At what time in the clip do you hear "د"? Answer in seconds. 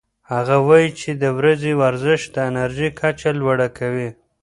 1.21-1.23, 2.35-2.37